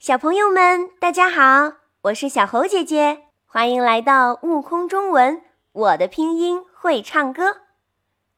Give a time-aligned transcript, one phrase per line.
[0.00, 5.42] 小朋友们，大家好，我是小猴姐姐，欢迎来到悟空中文。
[5.72, 7.58] 我的拼音会唱歌，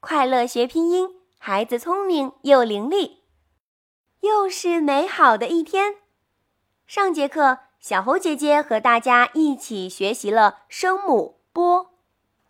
[0.00, 3.18] 快乐学拼音，孩子聪明又伶俐。
[4.22, 5.98] 又是美好的一天。
[6.88, 11.92] 上节课，小猴姐姐和大家一起学习了声母“波”，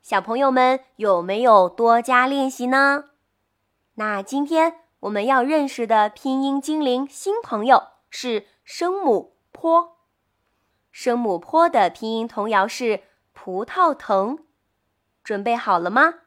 [0.00, 3.04] 小朋友们有没有多加练习呢？
[3.96, 9.96] 那今天我们要认识的拼音精灵新朋友是声母“坡”。
[10.92, 14.44] 声母“坡”的拼音童谣是“葡萄藤”，
[15.24, 16.20] 准备好了吗？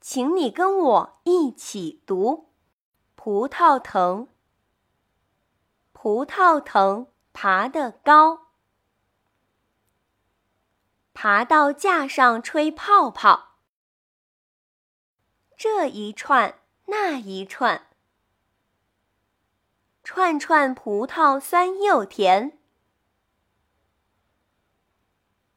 [0.00, 2.52] 请你跟我一起读
[3.16, 4.28] ：“葡萄藤，
[5.92, 8.52] 葡萄藤爬得高，
[11.12, 13.56] 爬到架上吹泡泡，
[15.56, 17.88] 这一串那一串。”
[20.14, 22.58] 串串葡萄酸又甜，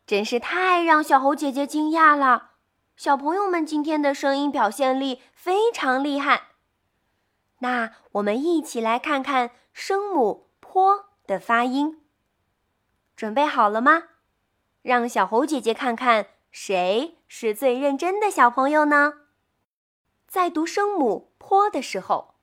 [0.07, 2.51] 真是太让小猴姐姐惊讶了。
[2.95, 6.51] 小朋友们今天的声音表现力非常厉害。
[7.59, 12.05] 那我们一起来看看声母“坡”的发音。
[13.17, 14.03] 准备好了吗？
[14.81, 19.15] 让小猴姐姐看看谁是最认真的小朋友呢？
[20.25, 22.34] 在读声母“坡”的时候。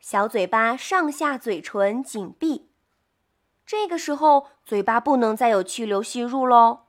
[0.00, 2.70] 小嘴巴上下嘴唇紧闭，
[3.66, 6.86] 这个时候嘴巴不能再有气流吸入喽。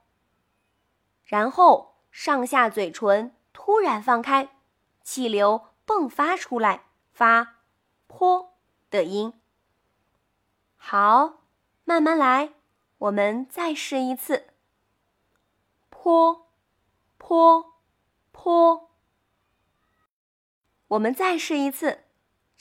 [1.26, 4.56] 然后上下嘴唇突然放开，
[5.04, 7.58] 气流迸发出来，发
[8.08, 8.54] “泼”
[8.90, 9.34] 的音。
[10.78, 11.42] 好，
[11.84, 12.54] 慢慢来，
[12.98, 14.48] 我们再试一次。
[15.90, 16.48] 泼，
[17.18, 17.74] 泼，
[18.32, 18.90] 泼。
[20.88, 22.06] 我们再试一次。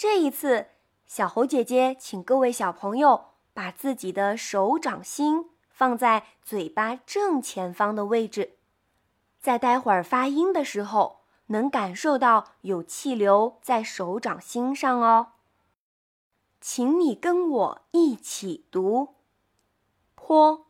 [0.00, 0.68] 这一次，
[1.04, 8.56] 小猴姐姐请各位小朋友把自己的手掌心放在嘴巴正前方的位置，
[9.38, 15.32] 在待会儿发音的时候，能感受到有气流在手掌心上哦。
[16.62, 19.16] 请你跟我一起读：
[20.14, 20.64] 泼，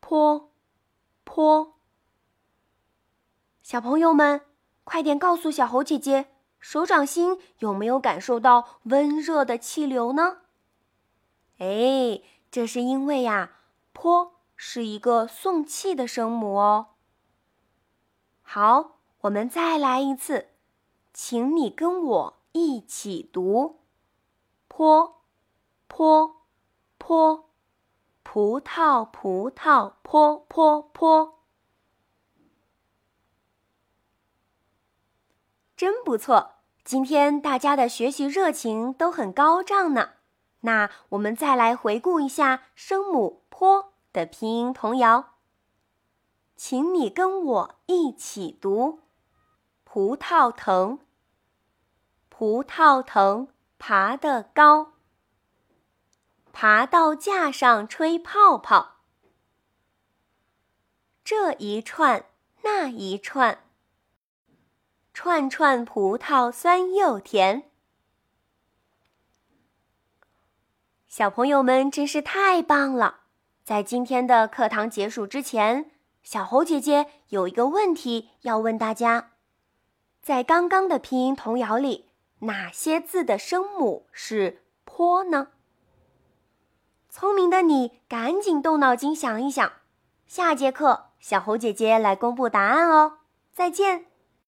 [0.00, 0.50] 泼，
[1.22, 1.74] 泼。
[3.62, 4.40] 小朋友们，
[4.82, 6.26] 快点告诉小猴姐姐。
[6.60, 10.42] 手掌心有没有感受到温热的气流呢？
[11.58, 13.52] 哎，这是因为呀
[13.92, 16.88] ，“坡”是一个送气的声母哦。
[18.42, 20.48] 好，我们再来一次，
[21.14, 23.80] 请你跟我一起读
[24.68, 25.22] ：“坡，
[25.86, 26.46] 坡，
[26.98, 27.50] 坡，
[28.22, 31.38] 葡萄，葡萄，坡，坡，坡。”
[35.80, 40.10] 真不错，今天大家的学习热情都很高涨呢。
[40.60, 45.36] 那我们再来回顾一下声母“坡”的拼音童谣，
[46.54, 49.00] 请你跟我一起读
[49.82, 50.98] ：“葡萄藤，
[52.28, 53.48] 葡萄藤
[53.78, 54.92] 爬得高，
[56.52, 58.96] 爬到架上吹泡泡，
[61.24, 62.26] 这一串
[62.64, 63.60] 那一串。”
[65.12, 67.70] 串串葡萄酸又甜，
[71.06, 73.20] 小朋友们真是太棒了！
[73.64, 75.90] 在今天的课堂结束之前，
[76.22, 79.32] 小猴姐姐有一个问题要问大家：
[80.22, 82.10] 在刚刚的拼音童谣里，
[82.40, 85.48] 哪些字的声母是“坡”呢？
[87.10, 89.72] 聪明的你，赶紧动脑筋想一想。
[90.26, 93.18] 下节课，小猴姐姐来公布答案哦！
[93.52, 94.09] 再见。